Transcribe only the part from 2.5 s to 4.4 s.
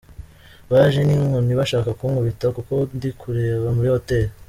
kuko ndikureba muri hoteli.